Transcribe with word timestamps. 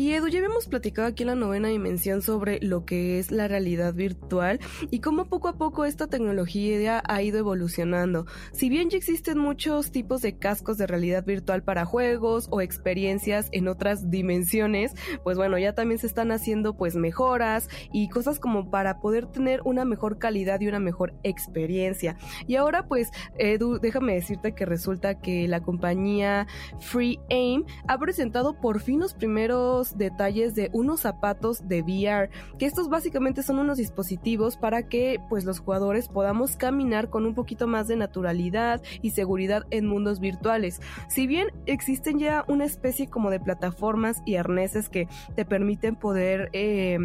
Y 0.00 0.14
Edu, 0.14 0.28
ya 0.28 0.38
habíamos 0.38 0.66
platicado 0.66 1.08
aquí 1.08 1.24
en 1.24 1.26
la 1.26 1.34
novena 1.34 1.68
dimensión 1.68 2.22
sobre 2.22 2.58
lo 2.62 2.86
que 2.86 3.18
es 3.18 3.30
la 3.30 3.48
realidad 3.48 3.92
virtual 3.92 4.58
y 4.90 5.00
cómo 5.00 5.26
poco 5.26 5.48
a 5.48 5.58
poco 5.58 5.84
esta 5.84 6.06
tecnología 6.06 7.02
ha 7.06 7.22
ido 7.22 7.38
evolucionando. 7.38 8.24
Si 8.50 8.70
bien 8.70 8.88
ya 8.88 8.96
existen 8.96 9.36
muchos 9.36 9.92
tipos 9.92 10.22
de 10.22 10.38
cascos 10.38 10.78
de 10.78 10.86
realidad 10.86 11.26
virtual 11.26 11.62
para 11.62 11.84
juegos 11.84 12.48
o 12.50 12.62
experiencias 12.62 13.50
en 13.52 13.68
otras 13.68 14.10
dimensiones, 14.10 14.94
pues 15.22 15.36
bueno, 15.36 15.58
ya 15.58 15.74
también 15.74 15.98
se 15.98 16.06
están 16.06 16.32
haciendo 16.32 16.78
pues 16.78 16.96
mejoras 16.96 17.68
y 17.92 18.08
cosas 18.08 18.40
como 18.40 18.70
para 18.70 19.00
poder 19.00 19.26
tener 19.26 19.60
una 19.66 19.84
mejor 19.84 20.16
calidad 20.16 20.62
y 20.62 20.68
una 20.68 20.80
mejor 20.80 21.12
experiencia. 21.24 22.16
Y 22.46 22.56
ahora 22.56 22.86
pues, 22.86 23.10
Edu, 23.36 23.78
déjame 23.78 24.14
decirte 24.14 24.54
que 24.54 24.64
resulta 24.64 25.20
que 25.20 25.46
la 25.46 25.60
compañía 25.60 26.46
Free 26.78 27.20
Aim 27.28 27.66
ha 27.86 27.98
presentado 27.98 28.58
por 28.58 28.80
fin 28.80 28.98
los 28.98 29.12
primeros 29.12 29.89
detalles 29.96 30.54
de 30.54 30.70
unos 30.72 31.00
zapatos 31.00 31.66
de 31.68 31.82
VR, 31.82 32.30
que 32.58 32.66
estos 32.66 32.88
básicamente 32.88 33.42
son 33.42 33.58
unos 33.58 33.78
dispositivos 33.78 34.56
para 34.56 34.88
que 34.88 35.20
pues 35.28 35.44
los 35.44 35.60
jugadores 35.60 36.08
podamos 36.08 36.56
caminar 36.56 37.10
con 37.10 37.26
un 37.26 37.34
poquito 37.34 37.66
más 37.66 37.88
de 37.88 37.96
naturalidad 37.96 38.82
y 39.02 39.10
seguridad 39.10 39.64
en 39.70 39.86
mundos 39.86 40.20
virtuales. 40.20 40.80
Si 41.08 41.26
bien 41.26 41.48
existen 41.66 42.18
ya 42.18 42.44
una 42.48 42.64
especie 42.64 43.08
como 43.08 43.30
de 43.30 43.40
plataformas 43.40 44.22
y 44.24 44.36
arneses 44.36 44.88
que 44.88 45.08
te 45.34 45.44
permiten 45.44 45.96
poder 45.96 46.50
eh, 46.52 46.98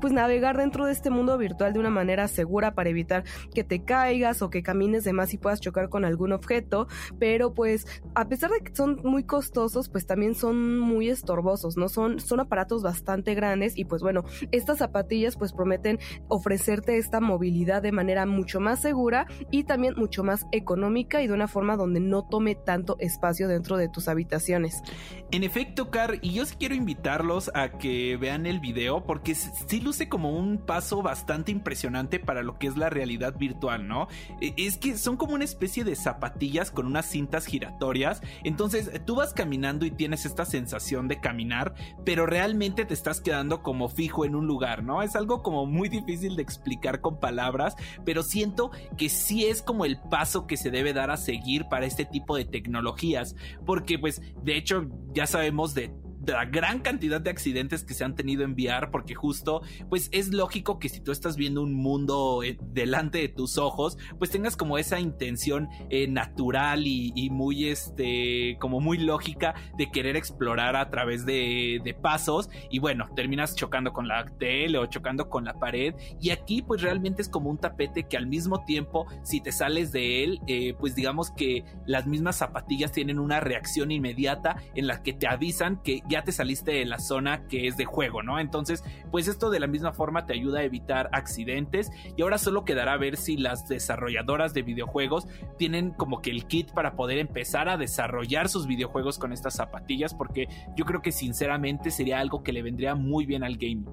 pues 0.00 0.12
navegar 0.12 0.56
dentro 0.56 0.86
de 0.86 0.92
este 0.92 1.10
mundo 1.10 1.36
virtual 1.38 1.72
de 1.72 1.78
una 1.78 1.90
manera 1.90 2.28
segura 2.28 2.74
para 2.74 2.90
evitar 2.90 3.24
que 3.54 3.64
te 3.64 3.84
caigas 3.84 4.42
o 4.42 4.50
que 4.50 4.62
camines 4.62 5.04
de 5.04 5.12
más 5.12 5.34
y 5.34 5.38
puedas 5.38 5.60
chocar 5.60 5.88
con 5.88 6.04
algún 6.04 6.32
objeto, 6.32 6.88
pero 7.18 7.54
pues 7.54 7.86
a 8.14 8.28
pesar 8.28 8.50
de 8.50 8.60
que 8.60 8.74
son 8.74 9.00
muy 9.04 9.24
costosos, 9.24 9.88
pues 9.88 10.06
también 10.06 10.34
son 10.34 10.78
muy 10.78 11.08
estorbosos, 11.08 11.76
¿no? 11.76 11.88
Son, 11.88 12.20
son 12.20 12.40
aparatos 12.40 12.82
bastante 12.82 13.34
grandes 13.34 13.76
y 13.76 13.84
pues 13.84 14.02
bueno, 14.02 14.24
estas 14.52 14.78
zapatillas 14.78 15.36
pues 15.36 15.52
prometen 15.52 15.98
ofrecerte 16.28 16.98
esta 16.98 17.20
movilidad 17.20 17.82
de 17.82 17.92
manera 17.92 18.26
mucho 18.26 18.60
más 18.60 18.80
segura 18.80 19.26
y 19.50 19.64
también 19.64 19.94
mucho 19.96 20.24
más 20.24 20.46
económica 20.52 21.22
y 21.22 21.26
de 21.26 21.34
una 21.34 21.48
forma 21.48 21.76
donde 21.76 22.00
no 22.00 22.22
tome 22.22 22.54
tanto 22.54 22.96
espacio 22.98 23.48
dentro 23.48 23.76
de 23.76 23.88
tus 23.88 24.08
habitaciones. 24.08 24.82
En 25.30 25.42
efecto, 25.44 25.90
Car, 25.90 26.18
y 26.22 26.32
yo 26.32 26.44
sí 26.44 26.56
quiero 26.58 26.74
invitarlos 26.74 27.50
a 27.54 27.70
que 27.78 28.16
vean 28.16 28.46
el 28.46 28.60
video 28.60 29.04
porque 29.04 29.34
sí 29.34 29.80
luce 29.84 30.08
como 30.08 30.30
un 30.30 30.58
paso 30.58 31.02
bastante 31.02 31.52
impresionante 31.52 32.18
para 32.18 32.42
lo 32.42 32.58
que 32.58 32.66
es 32.66 32.76
la 32.76 32.90
realidad 32.90 33.36
virtual, 33.38 33.86
¿no? 33.86 34.08
E, 34.40 34.54
es 34.56 34.76
que 34.76 34.96
son 34.96 35.16
como 35.16 35.34
una 35.34 35.44
especie 35.44 35.84
de 35.84 35.94
zapatillas 35.94 36.70
con 36.70 36.86
unas 36.86 37.06
cintas 37.06 37.46
giratorias, 37.46 38.20
entonces 38.42 38.90
tú 39.04 39.16
vas 39.16 39.34
caminando 39.34 39.86
y 39.86 39.90
tienes 39.90 40.26
esta 40.26 40.44
sensación 40.44 41.08
de 41.08 41.20
caminar, 41.20 41.74
pero 42.04 42.26
realmente 42.26 42.84
te 42.84 42.94
estás 42.94 43.20
quedando 43.20 43.62
como 43.62 43.88
fijo 43.88 44.24
en 44.24 44.34
un 44.34 44.46
lugar, 44.46 44.82
¿no? 44.82 45.02
Es 45.02 45.14
algo 45.16 45.42
como 45.42 45.66
muy 45.66 45.88
difícil 45.88 46.36
de 46.36 46.42
explicar 46.42 47.00
con 47.00 47.20
palabras, 47.20 47.76
pero 48.04 48.22
siento 48.22 48.70
que 48.96 49.08
sí 49.08 49.44
es 49.44 49.62
como 49.62 49.84
el 49.84 50.00
paso 50.00 50.46
que 50.46 50.56
se 50.56 50.70
debe 50.70 50.92
dar 50.92 51.10
a 51.10 51.16
seguir 51.16 51.66
para 51.66 51.86
este 51.86 52.04
tipo 52.04 52.36
de 52.36 52.44
tecnologías, 52.44 53.36
porque 53.66 53.98
pues 53.98 54.22
de 54.42 54.56
hecho 54.56 54.86
ya 55.12 55.26
sabemos 55.26 55.74
de 55.74 55.92
la 56.32 56.44
gran 56.44 56.80
cantidad 56.80 57.20
de 57.20 57.30
accidentes 57.30 57.84
que 57.84 57.94
se 57.94 58.04
han 58.04 58.14
tenido 58.14 58.44
en 58.44 58.52
VR, 58.52 58.90
porque 58.90 59.14
justo, 59.14 59.62
pues 59.88 60.08
es 60.12 60.32
lógico 60.32 60.78
que 60.78 60.88
si 60.88 61.00
tú 61.00 61.12
estás 61.12 61.36
viendo 61.36 61.62
un 61.62 61.74
mundo 61.74 62.42
eh, 62.42 62.58
delante 62.60 63.18
de 63.18 63.28
tus 63.28 63.58
ojos, 63.58 63.98
pues 64.18 64.30
tengas 64.30 64.56
como 64.56 64.78
esa 64.78 65.00
intención 65.00 65.68
eh, 65.90 66.06
natural 66.08 66.86
y, 66.86 67.30
muy, 67.30 67.68
este, 67.68 68.56
como 68.60 68.80
muy 68.80 68.98
lógica 68.98 69.54
de 69.76 69.90
querer 69.90 70.16
explorar 70.16 70.76
a 70.76 70.90
través 70.90 71.26
de, 71.26 71.94
pasos 72.02 72.50
y 72.70 72.80
bueno, 72.80 73.08
terminas 73.14 73.54
chocando 73.54 73.92
con 73.92 74.08
la 74.08 74.26
tele 74.38 74.78
o 74.78 74.86
chocando 74.86 75.30
con 75.30 75.44
la 75.44 75.54
pared 75.54 75.94
y 76.20 76.30
aquí 76.30 76.60
pues 76.60 76.82
realmente 76.82 77.22
es 77.22 77.28
como 77.28 77.48
un 77.48 77.58
tapete 77.58 78.04
que 78.04 78.16
al 78.16 78.26
mismo 78.26 78.64
tiempo, 78.64 79.06
si 79.22 79.40
te 79.40 79.52
sales 79.52 79.92
de 79.92 80.24
él, 80.24 80.40
eh, 80.46 80.74
pues 80.78 80.94
digamos 80.94 81.30
que 81.30 81.64
las 81.86 82.06
mismas 82.06 82.36
zapatillas 82.36 82.92
tienen 82.92 83.18
una 83.18 83.40
reacción 83.40 83.90
inmediata 83.90 84.56
en 84.74 84.86
la 84.86 85.02
que 85.02 85.12
te 85.12 85.26
avisan 85.26 85.80
que 85.82 86.02
ya 86.08 86.13
te 86.22 86.32
saliste 86.32 86.72
de 86.72 86.84
la 86.84 86.98
zona 86.98 87.46
que 87.48 87.66
es 87.66 87.76
de 87.76 87.84
juego, 87.84 88.22
¿no? 88.22 88.38
Entonces, 88.38 88.84
pues 89.10 89.28
esto 89.28 89.50
de 89.50 89.60
la 89.60 89.66
misma 89.66 89.92
forma 89.92 90.26
te 90.26 90.34
ayuda 90.34 90.60
a 90.60 90.64
evitar 90.64 91.08
accidentes 91.12 91.90
y 92.16 92.22
ahora 92.22 92.38
solo 92.38 92.64
quedará 92.64 92.96
ver 92.96 93.16
si 93.16 93.36
las 93.36 93.66
desarrolladoras 93.68 94.54
de 94.54 94.62
videojuegos 94.62 95.26
tienen 95.58 95.90
como 95.90 96.22
que 96.22 96.30
el 96.30 96.46
kit 96.46 96.70
para 96.72 96.94
poder 96.94 97.18
empezar 97.18 97.68
a 97.68 97.76
desarrollar 97.76 98.48
sus 98.48 98.66
videojuegos 98.66 99.18
con 99.18 99.32
estas 99.32 99.54
zapatillas 99.54 100.14
porque 100.14 100.48
yo 100.76 100.84
creo 100.84 101.02
que 101.02 101.12
sinceramente 101.12 101.90
sería 101.90 102.20
algo 102.20 102.42
que 102.42 102.52
le 102.52 102.62
vendría 102.62 102.94
muy 102.94 103.26
bien 103.26 103.42
al 103.42 103.56
gaming. 103.56 103.86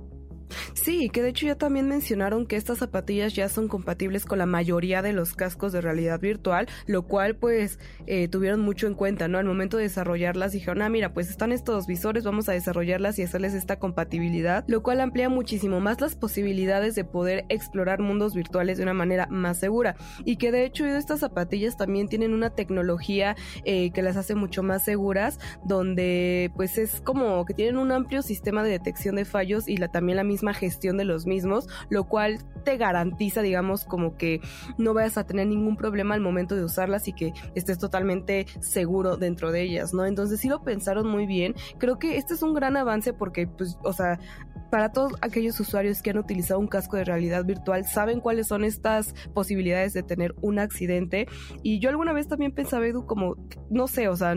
Sí, 0.73 1.09
que 1.09 1.21
de 1.21 1.29
hecho 1.29 1.47
ya 1.47 1.55
también 1.55 1.87
mencionaron 1.87 2.45
que 2.45 2.55
estas 2.55 2.79
zapatillas 2.79 3.33
ya 3.33 3.49
son 3.49 3.67
compatibles 3.67 4.25
con 4.25 4.39
la 4.39 4.45
mayoría 4.45 5.01
de 5.01 5.13
los 5.13 5.33
cascos 5.33 5.73
de 5.73 5.81
realidad 5.81 6.19
virtual, 6.19 6.67
lo 6.85 7.03
cual 7.03 7.35
pues 7.35 7.79
eh, 8.07 8.27
tuvieron 8.27 8.61
mucho 8.61 8.87
en 8.87 8.93
cuenta, 8.93 9.27
¿no? 9.27 9.37
Al 9.37 9.45
momento 9.45 9.77
de 9.77 9.83
desarrollarlas 9.83 10.53
dijeron, 10.53 10.81
ah, 10.81 10.89
mira, 10.89 11.13
pues 11.13 11.29
están 11.29 11.51
estos 11.51 11.87
visores, 11.87 12.23
vamos 12.23 12.47
a 12.47 12.53
desarrollarlas 12.53 13.19
y 13.19 13.23
hacerles 13.23 13.53
esta 13.53 13.79
compatibilidad, 13.79 14.63
lo 14.67 14.81
cual 14.81 15.01
amplía 15.01 15.29
muchísimo 15.29 15.79
más 15.79 15.99
las 15.99 16.15
posibilidades 16.15 16.95
de 16.95 17.03
poder 17.03 17.45
explorar 17.49 17.99
mundos 17.99 18.33
virtuales 18.33 18.77
de 18.77 18.83
una 18.83 18.93
manera 18.93 19.27
más 19.27 19.57
segura. 19.57 19.95
Y 20.23 20.37
que 20.37 20.51
de 20.51 20.65
hecho 20.65 20.85
estas 20.85 21.19
zapatillas 21.19 21.77
también 21.77 22.07
tienen 22.07 22.33
una 22.33 22.51
tecnología 22.51 23.35
eh, 23.65 23.91
que 23.91 24.01
las 24.01 24.17
hace 24.17 24.35
mucho 24.35 24.63
más 24.63 24.85
seguras, 24.85 25.39
donde 25.65 26.51
pues 26.55 26.77
es 26.77 27.01
como 27.01 27.45
que 27.45 27.53
tienen 27.53 27.77
un 27.77 27.91
amplio 27.91 28.21
sistema 28.21 28.63
de 28.63 28.71
detección 28.71 29.15
de 29.15 29.25
fallos 29.25 29.67
y 29.67 29.77
la, 29.77 29.89
también 29.89 30.15
la 30.15 30.23
misma 30.23 30.53
gestión 30.61 30.97
de 30.97 31.05
los 31.05 31.25
mismos, 31.25 31.67
lo 31.89 32.05
cual 32.05 32.37
te 32.63 32.77
garantiza, 32.77 33.41
digamos, 33.41 33.83
como 33.83 34.15
que 34.15 34.39
no 34.77 34.93
vayas 34.93 35.17
a 35.17 35.25
tener 35.25 35.47
ningún 35.47 35.75
problema 35.75 36.13
al 36.13 36.21
momento 36.21 36.55
de 36.55 36.63
usarlas 36.63 37.07
y 37.07 37.13
que 37.13 37.33
estés 37.55 37.79
totalmente 37.79 38.45
seguro 38.59 39.17
dentro 39.17 39.51
de 39.51 39.63
ellas, 39.63 39.93
¿no? 39.93 40.05
Entonces 40.05 40.39
sí 40.39 40.47
lo 40.47 40.63
pensaron 40.63 41.07
muy 41.07 41.25
bien. 41.25 41.55
Creo 41.79 41.97
que 41.97 42.17
este 42.17 42.35
es 42.35 42.43
un 42.43 42.53
gran 42.53 42.77
avance 42.77 43.13
porque, 43.13 43.47
pues, 43.47 43.77
o 43.83 43.93
sea, 43.93 44.19
para 44.69 44.91
todos 44.91 45.13
aquellos 45.21 45.59
usuarios 45.59 46.01
que 46.01 46.11
han 46.11 46.17
utilizado 46.17 46.59
un 46.59 46.67
casco 46.67 46.95
de 46.95 47.03
realidad 47.03 47.43
virtual, 47.43 47.85
saben 47.85 48.21
cuáles 48.21 48.47
son 48.47 48.63
estas 48.63 49.13
posibilidades 49.33 49.93
de 49.93 50.03
tener 50.03 50.35
un 50.41 50.59
accidente. 50.59 51.27
Y 51.63 51.79
yo 51.79 51.89
alguna 51.89 52.13
vez 52.13 52.27
también 52.27 52.53
pensaba, 52.53 52.87
Edu, 52.87 53.05
como, 53.05 53.35
no 53.69 53.87
sé, 53.87 54.07
o 54.07 54.15
sea, 54.15 54.35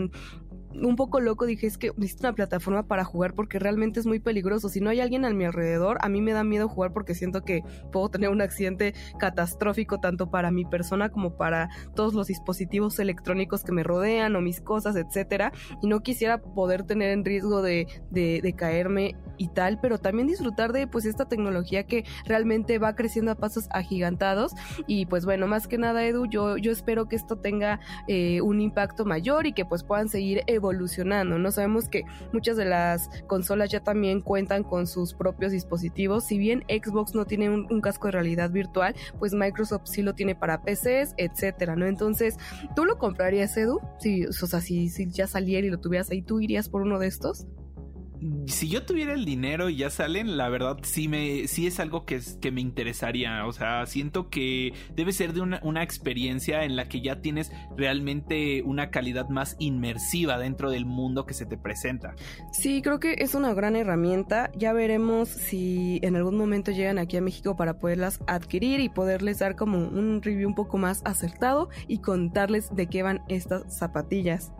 un 0.81 0.95
poco 0.95 1.19
loco, 1.19 1.45
dije, 1.45 1.67
es 1.67 1.77
que 1.77 1.91
necesito 1.97 2.27
una 2.27 2.35
plataforma 2.35 2.83
para 2.83 3.03
jugar 3.03 3.33
porque 3.33 3.59
realmente 3.59 3.99
es 3.99 4.05
muy 4.05 4.19
peligroso. 4.19 4.69
Si 4.69 4.81
no 4.81 4.89
hay 4.89 4.99
alguien 4.99 5.25
a 5.25 5.29
mi 5.31 5.45
alrededor, 5.45 5.97
a 6.01 6.09
mí 6.09 6.21
me 6.21 6.33
da 6.33 6.43
miedo 6.43 6.67
jugar 6.67 6.93
porque 6.93 7.15
siento 7.15 7.43
que 7.43 7.63
puedo 7.91 8.09
tener 8.09 8.29
un 8.29 8.41
accidente 8.41 8.93
catastrófico 9.19 9.99
tanto 9.99 10.29
para 10.29 10.51
mi 10.51 10.65
persona 10.65 11.09
como 11.09 11.37
para 11.37 11.69
todos 11.95 12.13
los 12.13 12.27
dispositivos 12.27 12.99
electrónicos 12.99 13.63
que 13.63 13.71
me 13.71 13.83
rodean 13.83 14.35
o 14.35 14.41
mis 14.41 14.61
cosas, 14.61 14.95
etcétera. 14.95 15.51
Y 15.81 15.87
no 15.87 16.01
quisiera 16.01 16.41
poder 16.41 16.83
tener 16.83 17.11
en 17.11 17.25
riesgo 17.25 17.61
de, 17.61 17.87
de, 18.11 18.53
caerme 18.55 19.15
y 19.37 19.49
tal, 19.49 19.79
pero 19.81 19.97
también 19.97 20.27
disfrutar 20.27 20.71
de 20.71 20.87
pues 20.87 21.05
esta 21.05 21.25
tecnología 21.25 21.85
que 21.85 22.05
realmente 22.25 22.79
va 22.79 22.95
creciendo 22.95 23.31
a 23.31 23.35
pasos 23.35 23.67
agigantados. 23.71 24.53
Y 24.87 25.05
pues 25.07 25.25
bueno, 25.25 25.47
más 25.47 25.67
que 25.67 25.77
nada, 25.77 26.05
Edu, 26.05 26.25
yo, 26.25 26.57
yo 26.57 26.71
espero 26.71 27.07
que 27.07 27.15
esto 27.15 27.37
tenga 27.37 27.79
eh, 28.07 28.41
un 28.41 28.61
impacto 28.61 29.05
mayor 29.05 29.45
y 29.45 29.53
que 29.53 29.65
pues 29.65 29.83
puedan 29.83 30.09
seguir 30.09 30.41
evolucionando, 30.47 30.64
¿no? 31.37 31.51
Sabemos 31.51 31.89
que 31.89 32.03
muchas 32.33 32.57
de 32.57 32.65
las 32.65 33.09
consolas 33.27 33.69
ya 33.69 33.81
también 33.81 34.21
cuentan 34.21 34.63
con 34.63 34.87
sus 34.87 35.13
propios 35.13 35.51
dispositivos, 35.51 36.25
si 36.25 36.37
bien 36.37 36.63
Xbox 36.69 37.15
no 37.15 37.25
tiene 37.25 37.49
un, 37.49 37.67
un 37.71 37.81
casco 37.81 38.07
de 38.07 38.11
realidad 38.11 38.51
virtual, 38.51 38.95
pues 39.19 39.33
Microsoft 39.33 39.83
sí 39.85 40.01
lo 40.01 40.15
tiene 40.15 40.35
para 40.35 40.61
PCs, 40.61 41.13
etcétera, 41.17 41.75
¿no? 41.75 41.85
Entonces, 41.85 42.37
¿tú 42.75 42.85
lo 42.85 42.97
comprarías, 42.97 43.55
Edu? 43.57 43.79
Si, 43.99 44.25
o 44.25 44.31
sea, 44.31 44.61
si, 44.61 44.89
si 44.89 45.09
ya 45.09 45.27
saliera 45.27 45.67
y 45.67 45.69
lo 45.69 45.79
tuvieras 45.79 46.09
ahí, 46.09 46.21
¿tú 46.21 46.39
irías 46.39 46.69
por 46.69 46.81
uno 46.81 46.99
de 46.99 47.07
estos? 47.07 47.45
Si 48.47 48.69
yo 48.69 48.85
tuviera 48.85 49.13
el 49.13 49.25
dinero 49.25 49.69
y 49.69 49.77
ya 49.77 49.89
salen, 49.89 50.37
la 50.37 50.49
verdad 50.49 50.77
sí 50.83 51.07
me 51.07 51.47
sí 51.47 51.67
es 51.67 51.79
algo 51.79 52.05
que, 52.05 52.19
que 52.41 52.51
me 52.51 52.61
interesaría. 52.61 53.45
O 53.45 53.53
sea, 53.53 53.85
siento 53.85 54.29
que 54.29 54.73
debe 54.95 55.11
ser 55.13 55.33
de 55.33 55.41
una, 55.41 55.59
una, 55.63 55.83
experiencia 55.83 56.63
en 56.63 56.75
la 56.75 56.87
que 56.87 57.01
ya 57.01 57.21
tienes 57.21 57.51
realmente 57.77 58.63
una 58.63 58.89
calidad 58.89 59.29
más 59.29 59.55
inmersiva 59.59 60.37
dentro 60.37 60.71
del 60.71 60.85
mundo 60.85 61.25
que 61.25 61.33
se 61.33 61.45
te 61.45 61.57
presenta. 61.57 62.15
Sí, 62.51 62.81
creo 62.81 62.99
que 62.99 63.15
es 63.19 63.35
una 63.35 63.53
gran 63.53 63.75
herramienta. 63.75 64.51
Ya 64.57 64.73
veremos 64.73 65.29
si 65.29 65.99
en 66.01 66.15
algún 66.15 66.37
momento 66.37 66.71
llegan 66.71 66.97
aquí 66.97 67.17
a 67.17 67.21
México 67.21 67.55
para 67.55 67.79
poderlas 67.79 68.19
adquirir 68.27 68.79
y 68.79 68.89
poderles 68.89 69.39
dar 69.39 69.55
como 69.55 69.77
un 69.77 70.21
review 70.21 70.47
un 70.47 70.55
poco 70.55 70.77
más 70.77 71.01
acertado 71.05 71.69
y 71.87 71.99
contarles 71.99 72.73
de 72.75 72.87
qué 72.87 73.03
van 73.03 73.21
estas 73.27 73.77
zapatillas. 73.77 74.51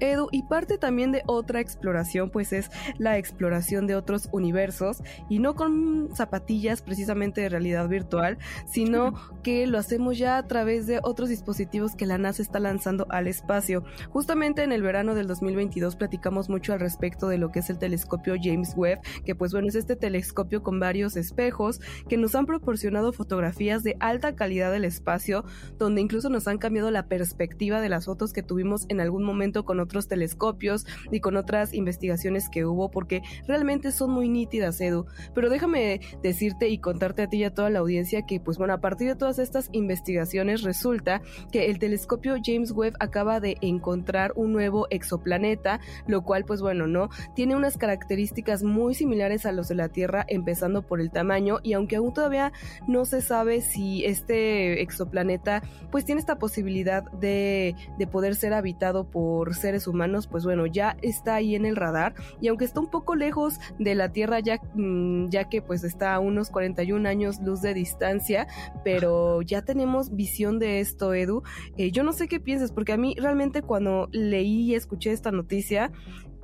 Edu, 0.00 0.28
y 0.32 0.42
parte 0.42 0.78
también 0.78 1.12
de 1.12 1.22
otra 1.26 1.60
exploración, 1.60 2.30
pues 2.30 2.52
es 2.52 2.70
la 2.98 3.18
exploración 3.18 3.86
de 3.86 3.96
otros 3.96 4.28
universos, 4.32 5.02
y 5.28 5.38
no 5.38 5.54
con 5.54 6.10
zapatillas 6.14 6.82
precisamente 6.82 7.40
de 7.40 7.48
realidad 7.48 7.88
virtual, 7.88 8.38
sino 8.66 9.14
que 9.42 9.66
lo 9.66 9.78
hacemos 9.78 10.18
ya 10.18 10.38
a 10.38 10.46
través 10.46 10.86
de 10.86 11.00
otros 11.02 11.28
dispositivos 11.28 11.94
que 11.94 12.06
la 12.06 12.18
NASA 12.18 12.42
está 12.42 12.60
lanzando 12.60 13.06
al 13.10 13.26
espacio. 13.26 13.84
Justamente 14.10 14.62
en 14.62 14.72
el 14.72 14.82
verano 14.82 15.14
del 15.14 15.26
2022 15.26 15.96
platicamos 15.96 16.48
mucho 16.48 16.72
al 16.72 16.80
respecto 16.80 17.28
de 17.28 17.38
lo 17.38 17.50
que 17.50 17.60
es 17.60 17.70
el 17.70 17.78
telescopio 17.78 18.34
James 18.40 18.74
Webb, 18.76 19.00
que 19.24 19.34
pues 19.34 19.52
bueno, 19.52 19.68
es 19.68 19.74
este 19.74 19.96
telescopio 19.96 20.62
con 20.62 20.80
varios 20.80 21.16
espejos 21.16 21.80
que 22.08 22.16
nos 22.16 22.34
han 22.34 22.46
proporcionado 22.46 23.12
fotografías 23.12 23.82
de 23.82 23.96
alta 24.00 24.34
calidad 24.34 24.72
del 24.72 24.84
espacio, 24.84 25.44
donde 25.78 26.00
incluso 26.00 26.28
nos 26.28 26.48
han 26.48 26.58
cambiado 26.58 26.90
la 26.90 27.06
perspectiva 27.06 27.80
de 27.80 27.88
las 27.88 28.06
fotos 28.06 28.32
que 28.32 28.42
tuvimos 28.42 28.86
en 28.88 29.00
algún 29.00 29.24
momento 29.24 29.53
con 29.62 29.78
otros 29.78 30.08
telescopios 30.08 30.86
y 31.12 31.20
con 31.20 31.36
otras 31.36 31.72
investigaciones 31.72 32.48
que 32.48 32.64
hubo, 32.64 32.90
porque 32.90 33.22
realmente 33.46 33.92
son 33.92 34.10
muy 34.10 34.28
nítidas, 34.28 34.80
Edu. 34.80 35.06
Pero 35.34 35.50
déjame 35.50 36.00
decirte 36.22 36.68
y 36.68 36.78
contarte 36.78 37.22
a 37.22 37.28
ti 37.28 37.38
y 37.38 37.44
a 37.44 37.54
toda 37.54 37.70
la 37.70 37.78
audiencia 37.78 38.26
que, 38.26 38.40
pues 38.40 38.58
bueno, 38.58 38.74
a 38.74 38.80
partir 38.80 39.06
de 39.06 39.14
todas 39.14 39.38
estas 39.38 39.68
investigaciones 39.70 40.62
resulta 40.62 41.22
que 41.52 41.66
el 41.66 41.78
telescopio 41.78 42.34
James 42.42 42.72
Webb 42.72 42.96
acaba 42.98 43.38
de 43.38 43.56
encontrar 43.60 44.32
un 44.34 44.52
nuevo 44.52 44.86
exoplaneta, 44.90 45.80
lo 46.06 46.22
cual, 46.22 46.44
pues 46.44 46.60
bueno, 46.60 46.86
¿no? 46.86 47.10
Tiene 47.34 47.54
unas 47.54 47.76
características 47.76 48.62
muy 48.62 48.94
similares 48.94 49.46
a 49.46 49.52
los 49.52 49.68
de 49.68 49.74
la 49.74 49.88
Tierra, 49.88 50.24
empezando 50.28 50.82
por 50.82 51.00
el 51.00 51.10
tamaño, 51.10 51.58
y 51.62 51.74
aunque 51.74 51.96
aún 51.96 52.12
todavía 52.14 52.52
no 52.88 53.04
se 53.04 53.20
sabe 53.20 53.60
si 53.60 54.04
este 54.04 54.82
exoplaneta, 54.82 55.62
pues 55.90 56.04
tiene 56.04 56.20
esta 56.20 56.38
posibilidad 56.38 57.04
de, 57.12 57.74
de 57.98 58.06
poder 58.06 58.34
ser 58.34 58.54
habitado 58.54 59.04
por 59.04 59.43
seres 59.52 59.86
humanos, 59.86 60.26
pues 60.26 60.44
bueno, 60.44 60.64
ya 60.66 60.96
está 61.02 61.34
ahí 61.34 61.54
en 61.54 61.66
el 61.66 61.76
radar 61.76 62.14
y 62.40 62.48
aunque 62.48 62.64
está 62.64 62.80
un 62.80 62.90
poco 62.90 63.14
lejos 63.14 63.58
de 63.78 63.94
la 63.94 64.12
Tierra 64.12 64.40
ya, 64.40 64.60
mm, 64.74 65.28
ya 65.28 65.48
que 65.50 65.60
pues 65.60 65.84
está 65.84 66.14
a 66.14 66.20
unos 66.20 66.48
41 66.48 67.06
años 67.06 67.40
luz 67.40 67.60
de 67.60 67.74
distancia, 67.74 68.46
pero 68.84 69.42
ya 69.42 69.62
tenemos 69.62 70.14
visión 70.14 70.58
de 70.58 70.80
esto, 70.80 71.12
Edu. 71.12 71.42
Eh, 71.76 71.90
yo 71.90 72.02
no 72.04 72.12
sé 72.12 72.28
qué 72.28 72.40
piensas, 72.40 72.72
porque 72.72 72.92
a 72.92 72.96
mí 72.96 73.14
realmente 73.18 73.62
cuando 73.62 74.08
leí 74.12 74.62
y 74.62 74.74
escuché 74.74 75.12
esta 75.12 75.30
noticia, 75.30 75.90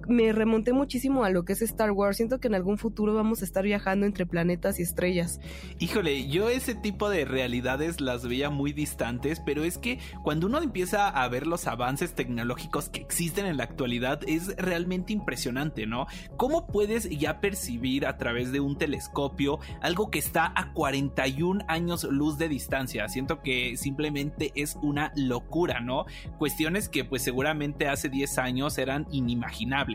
me 0.09 0.33
remonté 0.33 0.73
muchísimo 0.73 1.25
a 1.25 1.31
lo 1.31 1.45
que 1.45 1.53
es 1.53 1.63
Star 1.63 1.91
Wars. 1.93 2.17
Siento 2.17 2.41
que 2.41 2.49
en 2.49 2.55
algún 2.55 2.79
futuro 2.79 3.15
vamos 3.15 3.43
a 3.43 3.45
estar 3.45 3.65
viajando 3.65 4.07
entre 4.07 4.27
planetas 4.27 4.79
y 4.79 4.83
estrellas. 4.83 5.41
Híjole, 5.79 6.29
yo 6.29 6.49
ese 6.49 6.75
tipo 6.75 7.09
de 7.09 7.25
realidades 7.25 8.01
las 8.01 8.27
veía 8.27 8.51
muy 8.51 8.73
distantes, 8.73 9.41
pero 9.41 9.65
es 9.65 9.79
que 9.79 9.99
cuando 10.23 10.47
uno 10.47 10.61
empieza 10.63 11.09
a 11.09 11.29
ver 11.29 11.47
los 11.47 11.67
avances 11.67 12.15
tecnológicos 12.15 12.89
que 12.89 13.01
existen 13.01 13.47
en 13.47 13.57
la 13.57 13.65
actualidad 13.65 14.21
es 14.27 14.57
realmente 14.57 15.13
impresionante, 15.13 15.87
¿no? 15.87 16.07
¿Cómo 16.37 16.67
puedes 16.67 17.09
ya 17.11 17.41
percibir 17.41 18.07
a 18.07 18.17
través 18.17 18.53
de 18.53 18.61
un 18.61 18.77
telescopio 18.79 19.59
algo 19.81 20.11
que 20.11 20.19
está 20.19 20.53
a 20.55 20.73
41 20.73 21.65
años 21.69 22.05
luz 22.05 22.39
de 22.39 22.49
distancia? 22.49 23.09
Siento 23.09 23.43
que 23.43 23.77
simplemente 23.77 24.53
es 24.55 24.77
una 24.83 25.13
locura, 25.17 25.81
¿no? 25.81 26.07
Cuestiones 26.39 26.89
que 26.89 27.05
pues 27.05 27.23
seguramente 27.23 27.89
hace 27.89 28.09
10 28.09 28.39
años 28.39 28.79
eran 28.79 29.07
inimaginables. 29.11 29.90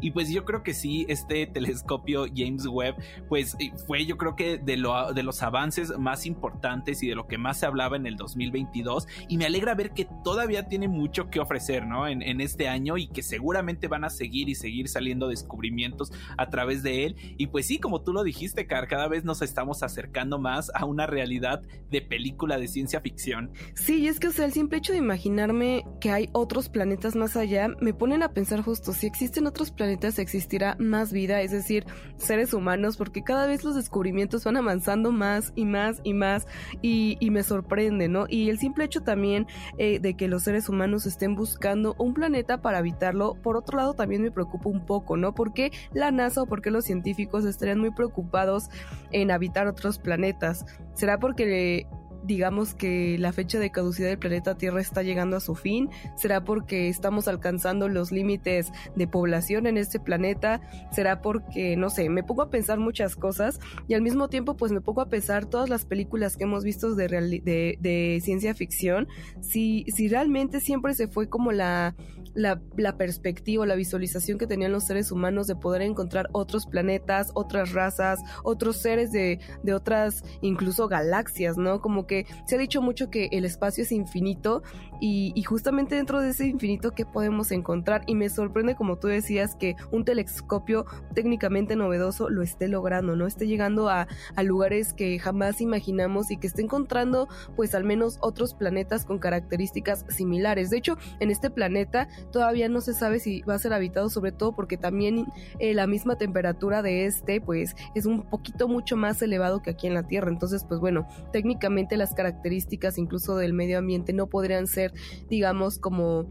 Y 0.00 0.10
pues 0.10 0.30
yo 0.30 0.44
creo 0.44 0.62
que 0.62 0.74
sí, 0.74 1.06
este 1.08 1.46
telescopio 1.46 2.26
James 2.34 2.66
Webb, 2.66 2.96
pues 3.28 3.56
eh, 3.58 3.72
fue 3.86 4.06
yo 4.06 4.16
creo 4.16 4.36
que 4.36 4.58
de, 4.58 4.76
lo, 4.76 5.12
de 5.12 5.22
los 5.22 5.42
avances 5.42 5.96
más 5.98 6.26
importantes 6.26 7.02
y 7.02 7.08
de 7.08 7.14
lo 7.14 7.26
que 7.26 7.38
más 7.38 7.60
se 7.60 7.66
hablaba 7.66 7.96
en 7.96 8.06
el 8.06 8.16
2022. 8.16 9.06
Y 9.28 9.36
me 9.36 9.46
alegra 9.46 9.74
ver 9.74 9.92
que 9.92 10.06
todavía 10.24 10.68
tiene 10.68 10.88
mucho 10.88 11.30
que 11.30 11.40
ofrecer, 11.40 11.86
¿no? 11.86 12.08
En, 12.08 12.40
este 12.40 12.68
año 12.68 12.96
y 12.96 13.08
que 13.08 13.22
seguramente 13.22 13.86
van 13.86 14.04
a 14.04 14.08
seguir 14.08 14.48
y 14.48 14.54
seguir 14.54 14.88
saliendo 14.88 15.28
descubrimientos 15.28 16.10
a 16.38 16.48
través 16.48 16.82
de 16.82 17.04
él. 17.04 17.16
Y 17.36 17.48
pues 17.48 17.66
sí, 17.66 17.78
como 17.78 18.02
tú 18.02 18.12
lo 18.12 18.22
dijiste, 18.22 18.66
Car, 18.66 18.88
cada 18.88 19.08
vez 19.08 19.24
nos 19.24 19.42
estamos 19.42 19.82
acercando 19.82 20.38
más 20.38 20.70
a 20.74 20.86
una 20.86 21.06
realidad 21.06 21.60
de 21.90 22.00
película 22.00 22.58
de 22.58 22.68
ciencia 22.68 23.00
ficción. 23.00 23.52
Sí, 23.74 23.98
y 23.98 24.08
es 24.08 24.20
que, 24.20 24.28
o 24.28 24.32
sea, 24.32 24.46
el 24.46 24.52
simple 24.52 24.78
hecho 24.78 24.92
de 24.92 24.98
imaginarme 24.98 25.84
que 26.00 26.10
hay 26.10 26.30
otros 26.32 26.68
planetas 26.68 27.16
más 27.16 27.36
allá 27.36 27.68
me 27.80 27.92
ponen 27.92 28.22
a 28.22 28.32
pensar 28.32 28.62
justo 28.62 28.92
si 28.92 29.06
existen 29.40 29.46
otros 29.46 29.70
planetas 29.70 30.18
existirá 30.18 30.76
más 30.78 31.12
vida, 31.12 31.40
es 31.40 31.50
decir, 31.50 31.86
seres 32.16 32.52
humanos, 32.52 32.96
porque 32.96 33.22
cada 33.22 33.46
vez 33.46 33.64
los 33.64 33.74
descubrimientos 33.74 34.44
van 34.44 34.56
avanzando 34.56 35.12
más 35.12 35.52
y 35.56 35.64
más 35.64 36.00
y 36.04 36.12
más 36.12 36.46
y, 36.82 37.16
me 37.30 37.42
sorprende, 37.42 38.08
¿no? 38.08 38.26
Y 38.28 38.50
el 38.50 38.58
simple 38.58 38.84
hecho 38.84 39.02
también 39.02 39.46
eh, 39.78 40.00
de 40.00 40.14
que 40.14 40.28
los 40.28 40.42
seres 40.42 40.68
humanos 40.68 41.06
estén 41.06 41.36
buscando 41.36 41.94
un 41.98 42.12
planeta 42.12 42.60
para 42.60 42.78
habitarlo, 42.78 43.34
por 43.34 43.56
otro 43.56 43.78
lado 43.78 43.94
también 43.94 44.22
me 44.22 44.30
preocupa 44.30 44.68
un 44.68 44.84
poco, 44.84 45.16
¿no? 45.16 45.34
¿Por 45.34 45.52
qué 45.52 45.70
la 45.92 46.10
NASA 46.10 46.42
o 46.42 46.46
por 46.46 46.60
qué 46.60 46.70
los 46.70 46.84
científicos 46.84 47.44
estarían 47.44 47.78
muy 47.78 47.92
preocupados 47.92 48.68
en 49.12 49.30
habitar 49.30 49.68
otros 49.68 49.98
planetas? 49.98 50.66
¿Será 50.94 51.18
porque 51.18 51.86
digamos 52.24 52.74
que 52.74 53.16
la 53.18 53.32
fecha 53.32 53.58
de 53.58 53.70
caducidad 53.70 54.08
del 54.08 54.18
planeta 54.18 54.56
Tierra 54.56 54.80
está 54.80 55.02
llegando 55.02 55.36
a 55.36 55.40
su 55.40 55.54
fin? 55.54 55.88
¿Será 56.16 56.44
porque 56.44 56.88
estamos 56.88 57.28
alcanzando 57.28 57.88
los 57.88 58.12
límites 58.12 58.72
de 58.94 59.06
población 59.06 59.66
en 59.66 59.78
este 59.78 60.00
planeta? 60.00 60.60
¿Será 60.92 61.20
porque, 61.20 61.76
no 61.76 61.90
sé, 61.90 62.08
me 62.08 62.22
pongo 62.22 62.42
a 62.42 62.50
pensar 62.50 62.78
muchas 62.78 63.16
cosas 63.16 63.60
y 63.88 63.94
al 63.94 64.02
mismo 64.02 64.28
tiempo 64.28 64.56
pues 64.56 64.72
me 64.72 64.80
pongo 64.80 65.00
a 65.00 65.08
pensar 65.08 65.46
todas 65.46 65.68
las 65.68 65.84
películas 65.84 66.36
que 66.36 66.44
hemos 66.44 66.64
visto 66.64 66.94
de, 66.94 67.08
de, 67.08 67.78
de 67.80 68.20
ciencia 68.22 68.54
ficción, 68.54 69.08
si, 69.40 69.84
si 69.94 70.08
realmente 70.08 70.60
siempre 70.60 70.94
se 70.94 71.08
fue 71.08 71.28
como 71.28 71.52
la, 71.52 71.94
la, 72.34 72.60
la 72.76 72.96
perspectiva, 72.96 73.66
la 73.66 73.74
visualización 73.74 74.38
que 74.38 74.46
tenían 74.46 74.72
los 74.72 74.84
seres 74.84 75.10
humanos 75.10 75.46
de 75.46 75.56
poder 75.56 75.82
encontrar 75.82 76.28
otros 76.32 76.66
planetas, 76.66 77.30
otras 77.34 77.72
razas, 77.72 78.20
otros 78.44 78.76
seres 78.76 79.12
de, 79.12 79.40
de 79.62 79.74
otras 79.74 80.24
incluso 80.40 80.88
galaxias, 80.88 81.56
¿no? 81.56 81.80
Como 81.80 82.06
se 82.44 82.54
ha 82.54 82.58
dicho 82.58 82.82
mucho 82.82 83.10
que 83.10 83.28
el 83.32 83.44
espacio 83.44 83.84
es 83.84 83.92
infinito 83.92 84.62
y, 85.00 85.42
justamente 85.42 85.96
dentro 85.96 86.20
de 86.20 86.30
ese 86.30 86.46
infinito 86.46 86.92
¿qué 86.92 87.04
podemos 87.06 87.50
encontrar? 87.50 88.02
Y 88.06 88.14
me 88.14 88.28
sorprende, 88.28 88.74
como 88.74 88.96
tú 88.96 89.08
decías, 89.08 89.56
que 89.56 89.74
un 89.90 90.04
telescopio 90.04 90.84
técnicamente 91.14 91.74
novedoso 91.74 92.28
lo 92.28 92.42
esté 92.42 92.68
logrando, 92.68 93.16
¿no? 93.16 93.26
Esté 93.26 93.46
llegando 93.46 93.88
a, 93.88 94.06
a 94.36 94.42
lugares 94.42 94.92
que 94.92 95.18
jamás 95.18 95.60
imaginamos 95.60 96.30
y 96.30 96.36
que 96.36 96.46
esté 96.46 96.62
encontrando 96.62 97.28
pues 97.56 97.74
al 97.74 97.84
menos 97.84 98.18
otros 98.20 98.54
planetas 98.54 99.04
con 99.04 99.18
características 99.18 100.04
similares. 100.08 100.70
De 100.70 100.78
hecho, 100.78 100.98
en 101.18 101.30
este 101.30 101.50
planeta 101.50 102.08
todavía 102.30 102.68
no 102.68 102.80
se 102.80 102.94
sabe 102.94 103.18
si 103.20 103.42
va 103.42 103.54
a 103.54 103.58
ser 103.58 103.72
habitado, 103.72 104.10
sobre 104.10 104.32
todo 104.32 104.52
porque 104.52 104.76
también 104.76 105.26
eh, 105.58 105.74
la 105.74 105.86
misma 105.86 106.16
temperatura 106.16 106.82
de 106.82 107.06
este 107.06 107.40
pues 107.40 107.74
es 107.94 108.06
un 108.06 108.22
poquito 108.22 108.68
mucho 108.68 108.96
más 108.96 109.20
elevado 109.22 109.62
que 109.62 109.70
aquí 109.70 109.86
en 109.86 109.94
la 109.94 110.02
Tierra. 110.02 110.30
Entonces, 110.30 110.64
pues 110.64 110.80
bueno, 110.80 111.06
técnicamente 111.32 111.96
las 112.00 112.14
características 112.14 112.98
incluso 112.98 113.36
del 113.36 113.52
medio 113.52 113.78
ambiente 113.78 114.12
no 114.12 114.26
podrían 114.26 114.66
ser, 114.66 114.92
digamos, 115.28 115.78
como 115.78 116.26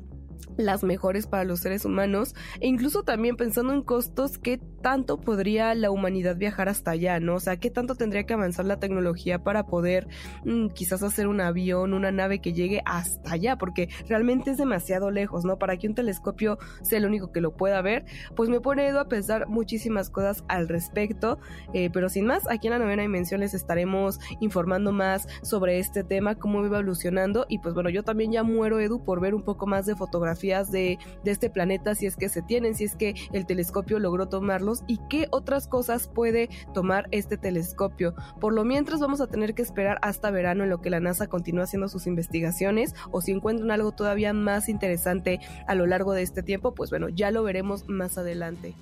las 0.57 0.83
mejores 0.83 1.27
para 1.27 1.43
los 1.43 1.59
seres 1.59 1.85
humanos 1.85 2.35
e 2.59 2.67
incluso 2.67 3.03
también 3.03 3.35
pensando 3.35 3.73
en 3.73 3.81
costos, 3.81 4.37
qué 4.37 4.59
tanto 4.81 5.19
podría 5.19 5.73
la 5.75 5.91
humanidad 5.91 6.37
viajar 6.37 6.69
hasta 6.69 6.91
allá, 6.91 7.19
¿no? 7.19 7.35
O 7.35 7.39
sea, 7.39 7.57
qué 7.57 7.69
tanto 7.69 7.95
tendría 7.95 8.25
que 8.25 8.33
avanzar 8.33 8.65
la 8.65 8.79
tecnología 8.79 9.43
para 9.43 9.65
poder 9.65 10.07
mm, 10.45 10.67
quizás 10.69 11.03
hacer 11.03 11.27
un 11.27 11.41
avión, 11.41 11.93
una 11.93 12.11
nave 12.11 12.39
que 12.39 12.53
llegue 12.53 12.81
hasta 12.85 13.33
allá, 13.33 13.57
porque 13.57 13.89
realmente 14.07 14.51
es 14.51 14.57
demasiado 14.57 15.11
lejos, 15.11 15.45
¿no? 15.45 15.57
Para 15.57 15.77
que 15.77 15.87
un 15.87 15.95
telescopio 15.95 16.57
sea 16.81 16.99
el 16.99 17.05
único 17.05 17.31
que 17.31 17.41
lo 17.41 17.55
pueda 17.55 17.81
ver, 17.81 18.05
pues 18.35 18.49
me 18.49 18.61
pone 18.61 18.89
a 18.89 19.05
pensar 19.05 19.47
muchísimas 19.47 20.09
cosas 20.09 20.43
al 20.47 20.67
respecto, 20.67 21.39
eh, 21.73 21.89
pero 21.91 22.09
sin 22.09 22.25
más, 22.25 22.49
aquí 22.49 22.67
en 22.67 22.73
la 22.73 22.79
novena 22.79 23.01
dimensión 23.01 23.41
les 23.41 23.53
estaremos 23.53 24.19
informando 24.39 24.91
más 24.91 25.27
sobre 25.41 25.79
este 25.79 26.03
tema, 26.03 26.35
cómo 26.35 26.61
va 26.61 26.67
evolucionando 26.67 27.45
y 27.49 27.59
pues 27.59 27.73
bueno, 27.73 27.89
yo 27.89 28.03
también 28.03 28.31
ya 28.31 28.43
muero, 28.43 28.79
Edu, 28.79 29.03
por 29.03 29.19
ver 29.19 29.35
un 29.35 29.43
poco 29.43 29.67
más 29.67 29.85
de 29.85 29.95
fotografía 29.95 30.28
de, 30.71 30.97
este 31.25 31.49
planeta, 31.49 31.95
si 31.95 32.05
es 32.05 32.15
que 32.15 32.29
se 32.29 32.41
tienen, 32.41 32.75
si 32.75 32.85
es 32.85 32.95
que 32.95 33.15
el 33.33 33.45
telescopio 33.45 33.99
logró 33.99 34.27
tomarlos 34.27 34.83
y 34.87 34.99
qué 35.09 35.27
otras 35.31 35.67
cosas 35.67 36.07
puede 36.07 36.49
tomar 36.73 37.07
este 37.11 37.37
telescopio. 37.37 38.15
Por 38.39 38.53
lo 38.53 38.65
mientras 38.65 38.99
vamos 38.99 39.21
a 39.21 39.27
tener 39.27 39.53
que 39.53 39.61
esperar 39.61 39.99
hasta 40.01 40.31
verano 40.31 40.63
en 40.63 40.69
lo 40.69 40.81
que 40.81 40.89
la 40.89 40.99
NASA 40.99 41.27
continúa 41.27 41.65
haciendo 41.65 41.87
sus 41.87 42.07
investigaciones 42.07 42.95
o 43.11 43.21
si 43.21 43.31
encuentran 43.31 43.71
algo 43.71 43.91
todavía 43.91 44.33
más 44.33 44.69
interesante 44.69 45.39
a 45.67 45.75
lo 45.75 45.85
largo 45.85 46.13
de 46.13 46.23
este 46.23 46.43
tiempo, 46.43 46.73
pues 46.73 46.89
bueno, 46.89 47.09
ya 47.09 47.31
lo 47.31 47.43
veremos 47.43 47.87
más 47.87 48.17
adelante. 48.17 48.75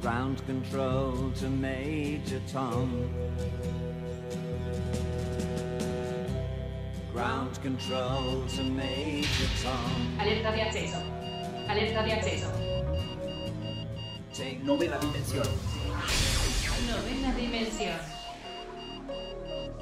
Ground 0.00 0.40
control 0.46 1.30
to 1.32 1.50
Major 1.50 2.40
Tom. 2.50 2.88
Ground 7.12 7.60
control 7.60 8.46
to 8.56 8.62
Major 8.64 9.50
Tom. 9.62 10.18
Alerta 10.18 10.52
de 10.52 10.62
acceso. 10.62 10.96
Alerta 11.68 12.02
de 12.02 12.12
acceso. 12.14 12.46
Novena 14.62 14.98
dimensión. 14.98 15.46
Novena 16.88 17.34
dimensión. 17.34 17.98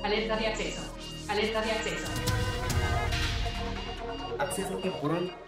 Alerta 0.02 0.36
de 0.36 0.46
acceso. 0.48 0.82
Alerta 1.28 1.62
de 1.62 1.70
acceso. 1.70 2.06
Acceso 4.40 4.78
temporal 4.78 5.47